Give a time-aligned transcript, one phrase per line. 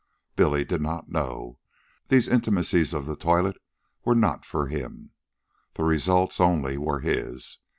[0.35, 1.59] Billy did not know.
[2.07, 3.57] These intimacies of the toilette
[4.03, 5.11] were not for him.
[5.75, 7.59] The results, only, were his.